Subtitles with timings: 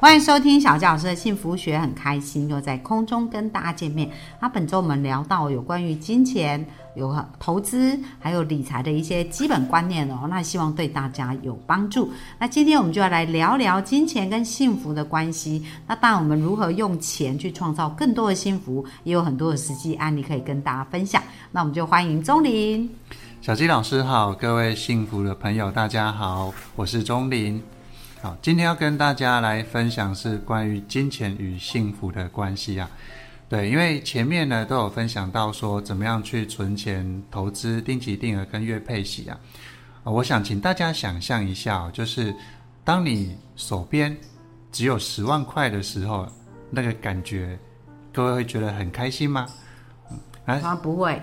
[0.00, 4.10] 欢迎收听小纪老师的幸福学，很开心又在空中跟大家见面。
[4.40, 12.10] 那本周我们聊到有关于金钱、有投资还有理财的一些基本观念哦，那希望对大家有帮助。
[12.38, 15.66] 那今天我们就要来聊聊金钱跟幸福的关系。
[15.86, 21.22] 那当然，我们如何用钱去创造更多的幸福，也有很多的实际案例可以跟大家分享。
[21.52, 22.88] 那我们就欢迎钟林。
[23.42, 27.62] 小鸡老师好，各位幸福的朋友大家好，我是钟林。
[28.22, 32.86] 好，今天要跟大家来分享是关于金钱与幸福的关系啊。
[33.48, 39.40] 对，因为前面呢都有分享到说怎么样去存钱、投资、定期定额跟月配息啊。
[40.04, 42.34] 我想请大家想象一下，就是
[42.84, 44.14] 当你手边
[44.70, 46.28] 只有十万块的时候，
[46.68, 47.58] 那个感觉，
[48.12, 49.46] 各位会觉得很开心吗？
[50.44, 51.18] 啊，不会。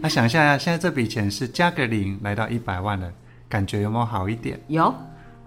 [0.00, 3.12] 那 想象一下，现在这笔钱是加个零来到一百万了，
[3.50, 4.58] 感觉有没有好一点？
[4.68, 4.94] 有。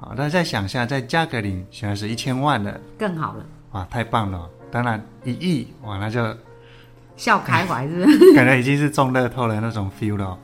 [0.02, 3.46] 好，那再想一下，在加格林，现在是一千万了，更好了。
[3.72, 4.50] 哇，太棒了！
[4.72, 6.34] 当然一亿，哇，那就
[7.18, 10.40] 笑开怀，是感觉 已经是中乐透的那种 feel 了。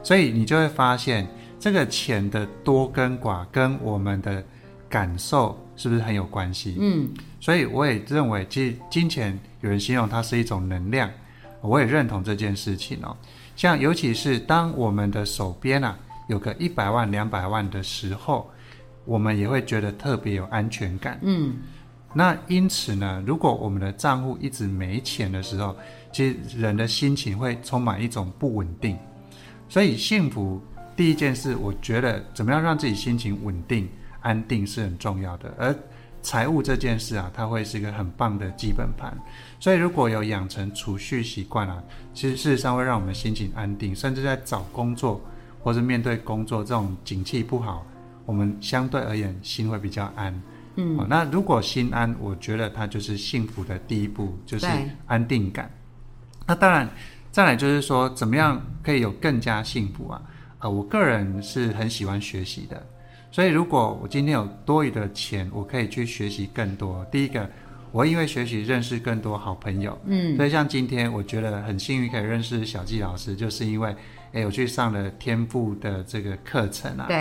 [0.00, 1.26] 所以你就会发现，
[1.58, 4.40] 这个钱的多跟寡跟我们的
[4.88, 6.76] 感受是不是很有关系？
[6.78, 7.08] 嗯，
[7.40, 11.10] 所以我也认为，其实金钱有人形容它是一种能量，
[11.62, 13.16] 我也认同这件事情哦。
[13.56, 18.48] 像尤其是当我们的手边啊有个一百万、两百万的时候。
[19.10, 21.18] 我们也会觉得特别有安全感。
[21.22, 21.56] 嗯，
[22.14, 25.74] 那因此呢，如果我们的账户一直没钱的时候，
[26.12, 28.96] 其实人的心情会充满一种不稳定。
[29.68, 30.62] 所以，幸福
[30.94, 33.88] 第一件事，我觉得怎么样让自己心情稳定、
[34.20, 35.52] 安定是很重要的。
[35.58, 35.74] 而
[36.22, 39.12] 财务这件事啊，它会是一个很棒的基本盘。
[39.58, 41.82] 所以，如果有养成储蓄习惯啊，
[42.14, 45.20] 其实事实上会让我们心情安定，甚至在找工作
[45.64, 47.84] 或者面对工作这种景气不好。
[48.26, 50.42] 我们相对而言心会比较安，
[50.76, 54.66] 嗯，那如果心安，我觉得它就是幸福的第一步，就是
[55.06, 55.68] 安定感。
[56.46, 56.88] 那当然，
[57.32, 60.22] 再来就是说，怎么样可以有更加幸福啊？
[60.60, 62.86] 呃，我个人是很喜欢学习的，
[63.32, 67.04] 所以如果我今天有多余的钱，我可以去学习更多。
[67.06, 67.48] 第一个，
[67.90, 73.94] 我因为学习认识更多好朋友，嗯，所以像今天我觉得很幸运可以认识小纪老师，就是因为。
[74.32, 77.16] 哎，我去上了天赋的这个课程啊，对，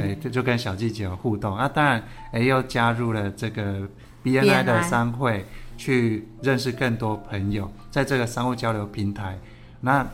[0.00, 1.68] 哎，就就跟小季姐有互动啊。
[1.68, 2.02] 当然，
[2.32, 3.86] 哎，又加入了这个
[4.22, 5.44] BNI 的商会，
[5.76, 9.38] 去认识更多朋友，在这个商务交流平台。
[9.78, 10.06] 那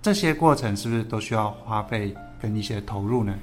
[0.00, 3.34] 这些过程是不是都需要花费跟一些投入呢？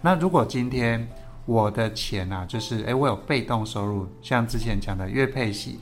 [0.00, 1.06] 那如果今天
[1.44, 5.80] 我的钱啊，就是哎，我有被动收入，像之前讲的月配息，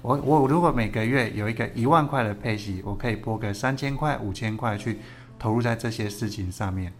[0.00, 4.98] 我我如果每个月有一个一万块的配息，我可以拨个三千块、五千块去。
[5.38, 6.92] 投入在这些事情上面，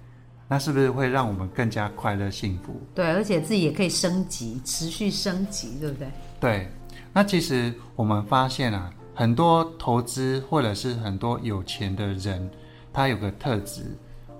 [0.48, 2.80] 那是不是会让我们更加快乐幸福？
[2.94, 6.08] 对，而且自己也可以升级，持续升级，对不对？
[6.40, 6.68] 对。
[7.12, 12.50] 那其实我们发现啊，很多投资或者是很多有钱的人，
[12.92, 13.82] 他有个特质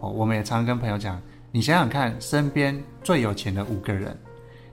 [0.00, 0.10] 哦。
[0.10, 1.20] 我们也常跟朋友讲，
[1.52, 4.16] 你想想看，身边最有钱的五个人，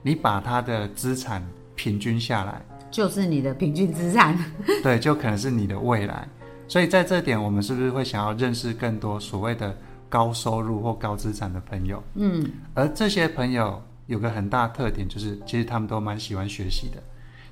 [0.02, 1.46] 你把他的资产
[1.76, 4.36] 平均下来，就是你的平均资产。
[4.82, 6.28] 对，就可能是你的未来。
[6.72, 9.76] 所以在这点，我们是不是会想要认识更多所谓的
[10.08, 12.02] 高收入或高资产的朋友？
[12.14, 16.96] 嗯，而这些朋友有个很大特点，就是其实他们都蛮喜欢学习的。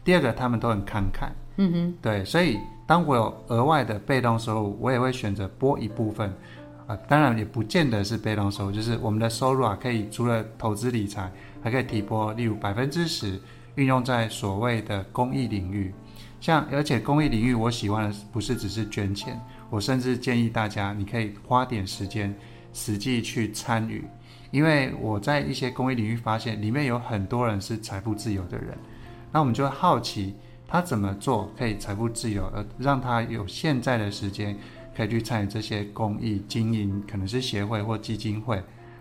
[0.02, 1.28] 第二个，他们都很慷慨。
[1.56, 2.24] 嗯哼，对。
[2.24, 6.32] 所以当我有额外的被动收入，我也会选择拨一部分。
[6.86, 11.30] 啊，当然也不见得是被动收入，就是我们的收入啊，可以除了投资理财，
[11.62, 13.38] 还可以提拨，例如百分之十
[13.74, 15.92] 运用在所谓的公益领域。
[16.40, 22.34] 像而且公益领域，我喜欢的不是只是捐钱，我甚至建议大家，你可以花点时间
[22.72, 24.04] 实际去参与，
[24.50, 28.76] 因为我在一些公益领域发现，里面有很多人是财富自由的人，
[29.30, 30.34] 那我们就会好奇
[30.66, 34.56] 他怎么做可以财富自由，而让他有现在的时间
[34.96, 38.56] 可以去参与这些公益经营，可能是协会或基金会，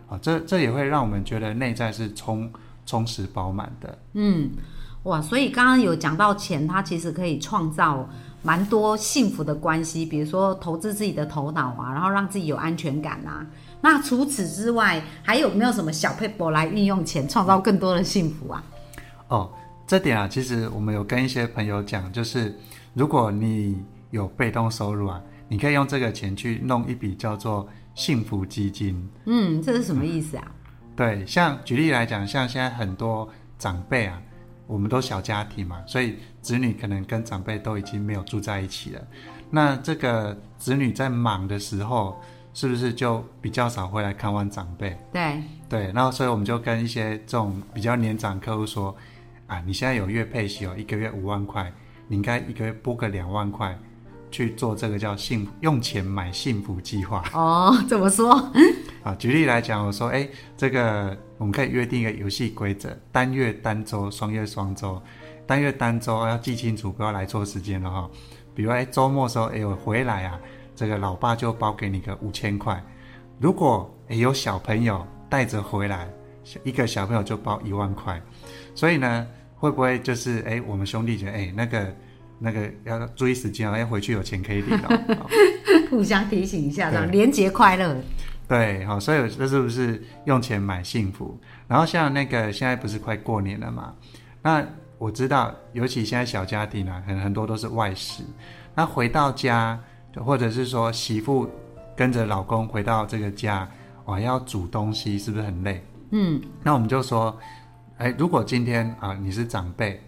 [0.09, 2.51] 啊，这这也会让我们觉得内在是充
[2.85, 4.51] 充实饱满的，嗯。
[5.03, 8.07] 哇，所以刚刚有讲到钱，它其实可以创造
[8.43, 13.45] 蛮多幸福的关系，比如说投资自己的头脑啊，然后让自己有安全感啊。
[13.81, 18.63] 那除此之外，还有没有什么小配博来运用钱创造更多的幸福啊？
[19.29, 19.49] 哦，
[19.87, 22.57] 这点啊，其实我们有跟一些朋友讲，就是
[22.93, 23.81] 如果你
[24.11, 27.65] 有被动收入啊，你可以用这个钱去弄一笔叫做
[27.95, 29.09] 幸福基金。
[29.25, 30.43] 嗯，这是什么意思啊？
[30.95, 34.21] 对，像举例来讲，像现在很多长辈啊，
[34.69, 39.01] 我们都小家庭嘛，所以子女可能跟长辈都已经没有住在一起了。
[39.49, 42.21] 那这个子女在忙的时候，
[42.53, 44.95] 是不是就比较少会来看望长辈？
[45.11, 48.95] 对对，然后所以我们就跟一些这种比较年长客户说，
[49.47, 51.73] 啊，你现在有月配息哦，一个月五万块，
[52.07, 53.75] 你应该一个月拨个两万块
[54.31, 57.23] 去做这个叫幸福用钱买幸福计划。
[57.33, 58.31] 哦，怎么说？
[59.03, 60.27] 啊，举例来讲，我说，哎，
[60.57, 65.01] 这个我们可以约定一个游戏规则，单月单周，双月双周，
[65.47, 68.09] 单月单周要记清楚，不要来错时间了哈。
[68.53, 70.37] 比如，哎，周末时候，哎，我回来啊，
[70.75, 72.83] 这个老爸就包给你个五千块。
[73.39, 76.09] 如果哎有小朋友带着回来，
[76.63, 78.21] 一个小朋友就包一万块。
[78.75, 79.25] 所以呢，
[79.55, 81.95] 会不会就是哎，我们兄弟觉得哎，那个
[82.39, 85.29] 那个要注意时间啊，要回去有钱可以领哦。
[85.91, 87.95] 互相提醒一下，这样连结快乐。
[88.47, 91.39] 对，好，所以这是不是用钱买幸福？
[91.67, 93.93] 然后像那个现在不是快过年了嘛？
[94.41, 94.65] 那
[94.97, 98.23] 我知道，尤其现在小家庭啊，很很多都是外食。
[98.73, 99.79] 那回到家，
[100.15, 101.49] 或者是说媳妇
[101.95, 103.69] 跟着老公回到这个家，
[104.05, 105.83] 哇，要煮东西，是不是很累？
[106.11, 106.41] 嗯。
[106.63, 107.37] 那我们就说，
[107.97, 110.01] 哎，如果今天啊你是长辈，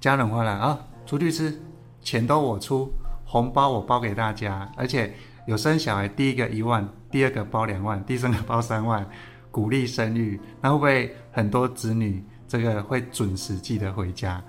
[0.00, 1.58] 家人回来啊，出去吃，
[2.02, 2.92] 钱都我出，
[3.24, 5.12] 红包我包给大家，而且
[5.46, 6.88] 有生小孩，第一个一万。
[7.08, 9.08] 第二个包两万，第三个包三万，
[9.50, 14.42] 鼓励生育，那会不会很多子女这个会准时记得回家？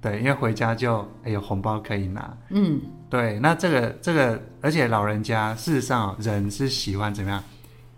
[0.00, 2.36] 对，因为回家就有红包可以拿。
[2.50, 7.42] 嗯，对，那这个这个，而且老人家事实上人是喜欢怎么样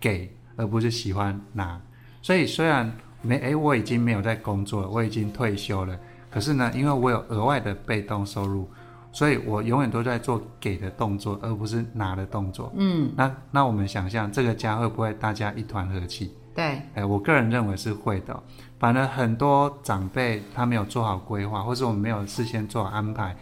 [0.00, 1.78] 给，而不是喜欢拿。
[2.22, 2.90] 所以虽然
[3.20, 5.98] 没哎，我已经没有在工作了，我已经退休了，
[6.30, 8.70] 可是呢，因为我有额外的被动收入。
[9.14, 12.72] 所以我永远都在做给的动作，而不是拿的动作。
[12.76, 16.34] 嗯，那那我们想象这个家会不会大家一团和气？
[16.52, 18.42] 对，哎，我个人认为是会的。
[18.76, 23.36] 反而很多长辈他没有做好规划，或是我们没有事先做好安排，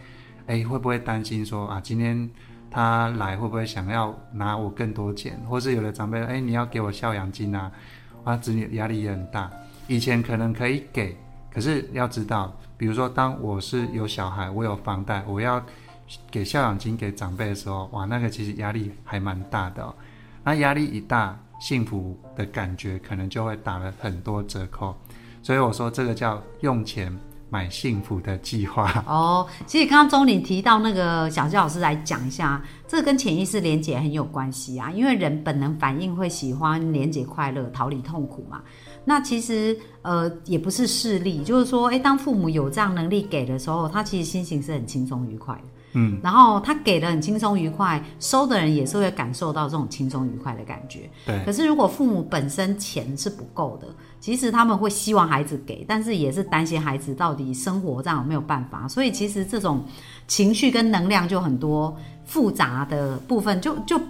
[0.46, 2.30] 哎，会不会担心说啊，今天
[2.70, 5.40] 他来会不会想要拿我更多钱？
[5.48, 7.72] 或是有的长辈，哎，你要给我孝养金啊，
[8.24, 9.50] 啊，子女压力也很大。
[9.88, 11.16] 以前可能可以给，
[11.50, 12.54] 可是要知道。
[12.82, 15.64] 比如说，当我是有小孩，我有房贷，我要
[16.32, 19.84] 给孝养金给长辈的时候，哇，那个其实压力还蛮大的。
[19.84, 19.94] 哦
[20.42, 24.96] 那压力一大，幸福的感觉可能就会打了很多折扣。
[25.44, 27.16] 所以我说，这个叫用钱
[27.48, 28.92] 买幸福的计划。
[29.06, 38.60] 哦，其实刚刚钟玲提到那个小谢老师来讲一下，这跟潜意识连结很有关系啊，因为人本能反应会喜欢连结快乐，逃离痛苦嘛。
[39.04, 45.62] 那其实呃也不是势利，就是说，哎，当父母有这样能力给的时候，他其实心情是很轻松愉快的。
[45.94, 51.10] 嗯，然后他给的很轻松愉快，收的人也是会感受到这种轻松愉快的感觉。
[51.26, 51.44] 对。
[51.44, 53.88] 可是如果父母本身钱是不够的，
[54.18, 58.88] 其实他们会希望孩子给，但是也是担心孩子到底生活这样有没有办法。
[58.88, 59.84] 所以其实这种
[60.26, 61.94] 情绪跟能量就很多
[62.24, 64.00] 复杂的部分，就就。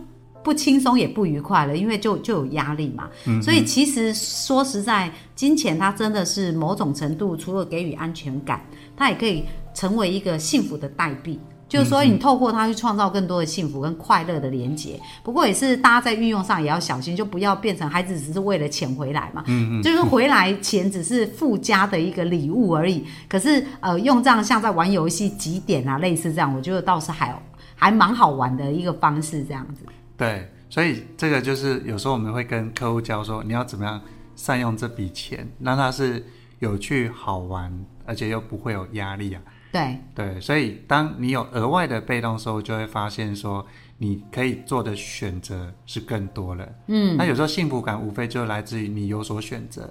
[0.43, 3.09] 不轻松也不愉快了，因为就就有压力嘛。
[3.27, 8.61] 嗯所以其实说实在，金钱它真的是某种程度，除了给予安全感，
[8.97, 9.45] 它也可以
[9.75, 11.39] 成为一个幸福的代币。
[11.69, 15.01] 就是说，你透过它去创造更多的幸福跟快乐的连接。
[15.25, 19.43] 不过也是大家在运用上也要小心，就不要变成孩子只是为了钱回来嘛。
[19.47, 19.83] 嗯嗯。
[19.83, 23.07] 就是回来钱只是附加的一个礼物而已。
[23.27, 27.35] 可是呃，用这样像在玩游戏几点啊，类似这样，我觉得倒是还
[27.75, 29.87] 还蛮好玩的一个方式，这样子。
[30.17, 34.01] 对，所以这个就是有时候我们会跟客户教说，你要怎么样
[34.37, 36.25] 善用这笔钱，让它是
[36.59, 37.73] 有趣好玩，
[38.07, 39.43] 而且又不会有压力啊。
[39.73, 43.67] 对对，所以当你有额外的被动收入，就会发现说
[43.97, 46.69] 你可以做的选择是更多了。
[46.89, 49.91] 嗯，那有时候幸福感无非就来自于你有所选择。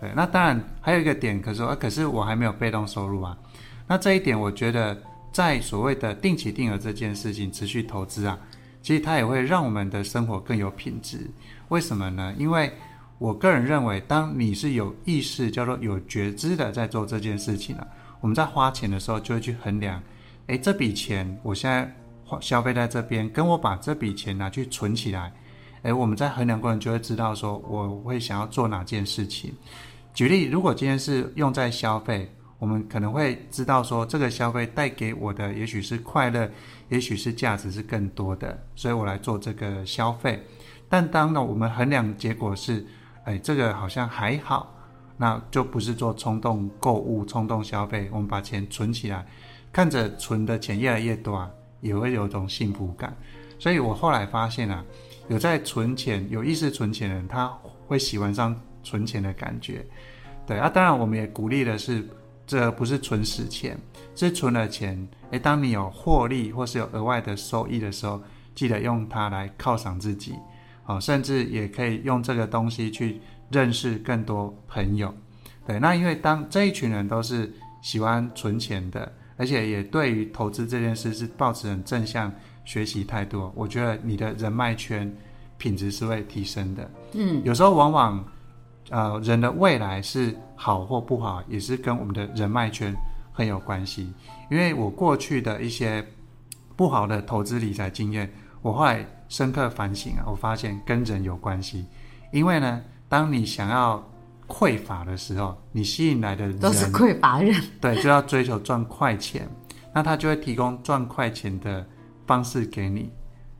[0.00, 3.36] 对，那当然还有一个点，可是说，可是我还没有被动收入啊。
[3.86, 8.38] 那这一点，我觉得在所谓的定期定额这件事情，持续投资啊。
[8.82, 11.30] 其实它也会让我们的生活更有品质，
[11.68, 12.34] 为什么呢？
[12.36, 12.72] 因为
[13.18, 17.86] 我个人认为，当你是有意识、叫做有觉知的在做这件事情呢，
[18.20, 20.02] 我们在花钱的时候就会去衡量，
[20.48, 25.32] 诶，这笔钱我现在花消费在这边，跟我把这笔钱拿去存起来，
[25.82, 29.54] 诶，我们在衡量过程就会知道说，我会想要做哪件事情。
[30.12, 32.28] 举例，如果今天是用在消费。
[32.62, 36.48] 我们可能会知道说，这个消费带给我的也许是快乐，
[36.90, 40.40] 也许是价值是更多的，所以我来做这个消费。
[40.88, 42.86] 但当呢，我们衡量结果是，
[43.24, 44.72] 哎，这个好像还好，
[45.16, 48.08] 那就不是做冲动购物、冲动消费。
[48.12, 49.26] 我们把钱存起来，
[49.72, 51.50] 看着存的钱越来越多啊，
[51.80, 53.12] 也会有一种幸福感。
[53.58, 54.84] 所以我后来发现啊，
[55.26, 57.48] 有在存钱、有意识存钱的人，他
[57.88, 58.54] 会喜欢上
[58.84, 59.84] 存钱的感觉。
[60.46, 62.08] 对啊，当然我们也鼓励的是，
[62.52, 63.78] 这不是存死钱，
[64.14, 65.08] 是存了钱。
[65.30, 68.22] 诶，当你有获利或是有额外的收益的时候，
[68.54, 70.34] 记得用它来犒赏自己，
[70.84, 75.14] 哦，甚至也可以用这个东西去认识更多朋友。
[75.66, 82.30] 对，那因为当这一群人都是喜欢存钱的，而且也对于投资这件事是抱持很正向
[82.66, 85.10] 学习态度，我觉得你的人脉圈
[85.56, 86.90] 品质是会提升的。
[87.14, 88.22] 嗯，有时候往往。
[88.90, 92.94] 呃，人的未来是好或不好，也是跟我们的人脉圈
[93.32, 94.12] 很有关系。
[94.50, 96.04] 因为我过去的一些
[96.76, 101.86] 不好的投资理财经验，我后来深刻反省啊，我发现跟人有关系。
[102.32, 104.02] 因为呢，当你想要
[104.46, 109.48] 匮乏的时候，你吸引来的人都是匮乏人，对，就要追求赚快钱，
[109.94, 111.86] 那他就会提供赚快钱的
[112.26, 113.10] 方式给你。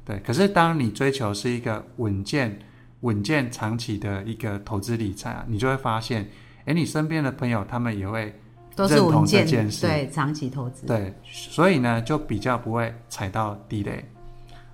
[0.04, 2.58] 对，可是当你追求是一个稳健。
[3.02, 6.28] 稳健长期的一个投资理财啊，你就会发现，
[6.64, 8.34] 哎，你身边的朋友他们也会
[8.76, 14.04] 认同这件事，对长期投资，对，所以呢，就比较不会踩到地雷。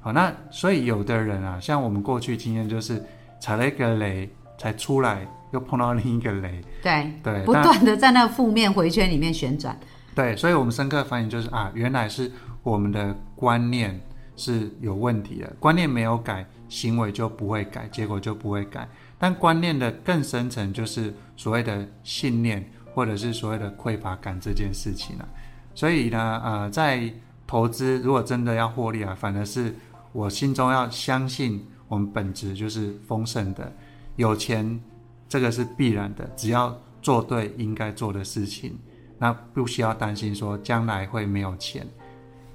[0.01, 3.03] 好，那所以有的人啊，像我们过去经验就是
[3.41, 9.79] 踩了一个雷才出来，又碰到另一个雷，对对，不断的在那个负面回圈里面旋转。
[10.15, 12.31] 对，所以我们深刻反省就是啊，原来是
[12.63, 13.99] 我们的观念
[14.37, 16.47] 是有问题的，观念没有改。
[16.69, 18.89] 行为就不会改，结果就不会改。
[19.19, 25.29] 但观念的更深层就是所谓的信念，或者是所谓的匮乏感这件事情了。
[25.75, 27.13] 所以呢，呃，在
[27.47, 29.75] 投资如果真的要获利啊，反而是
[30.13, 33.73] 我心中要相信我们本质就是丰盛的，
[34.17, 34.81] 有钱
[35.29, 38.77] 这个是必然的，只要做对应该做的事情，
[39.19, 41.87] 那不需要担心说将来会没有钱。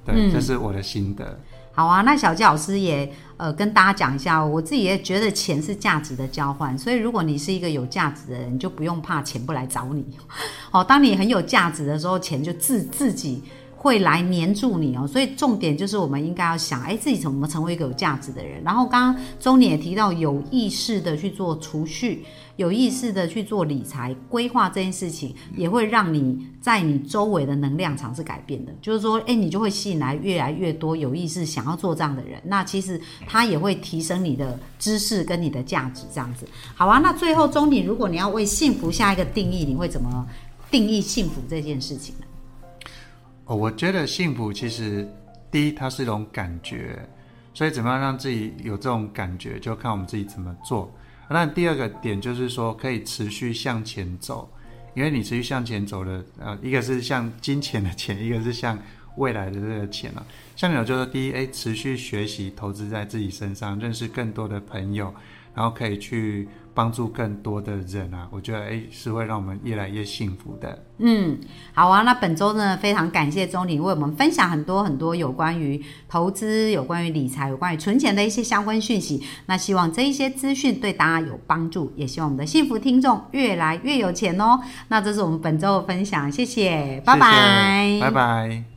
[0.05, 1.39] 对，这是我的心得。
[1.75, 10.06] 好啊，那小纪老师也呃跟大家讲一下，我自己也觉得钱是价值的交换，所以如果你是一个有价值的人，就不用怕钱不来找你。
[10.70, 13.44] 哦，当你很有价值的时候，钱就自自己
[13.84, 15.06] 会来黏住你哦。
[15.06, 18.63] 所以重点就是我们应该要想，哎，自己怎么成为一个有价值的人。
[18.63, 22.24] 然后刚刚周你也提到，有意识的去做储蓄。
[22.56, 28.72] 有意识的去做理财规划这件事情，也会让你在你周围的能量场是改变的。
[28.80, 32.40] 就是说，哎，你就会吸引来越来越多有意识想要做这样的人。
[32.46, 36.48] 那其实他也会提升你的知识跟你的价值，这样子。
[36.75, 40.24] 好啊，那最后钟你，如果你要为幸福下一个定义，你会怎么
[40.70, 42.25] 定义幸福这件事情呢？
[43.45, 45.07] 哦，我觉得幸福其实
[45.51, 46.97] 第一，它是一种感觉，
[47.53, 50.89] 所以怎么样让自己有这种感觉，就看我们自己怎么做。
[51.29, 54.50] 那第二个点就是说，可以持续向前走，
[54.93, 58.77] 因为你持续向前走的，呃，一个是向金钱的钱，一个是向
[59.17, 60.24] 未来的这个钱啊。
[60.55, 65.13] 像你有就是第一，哎，持续学习投资在自己身上，认识更多的朋友，
[65.53, 66.48] 然后可以去。
[66.75, 70.84] 帮助更多的人啊，我觉得诶是会让我们越来越幸福的。
[70.98, 71.38] 嗯，
[71.72, 75.79] 好啊，那本周呢非常感谢钟林为我们分享很多很多有关于
[76.10, 79.24] 投资、有关于理财、有关于存钱的一些相关讯息。
[79.46, 84.60] 那希望这一些资讯对大家有帮助，也希望我们的幸福听众越来越有钱哦。
[84.88, 88.73] 那这是我们本周的分享，谢谢，拜拜，拜拜。